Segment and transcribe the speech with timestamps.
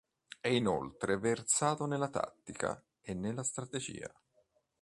[0.39, 4.11] È inoltre versato nella tattica e nella strategia.